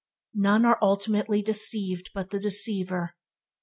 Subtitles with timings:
[0.33, 3.13] None are ultimately deceived but the deceiver.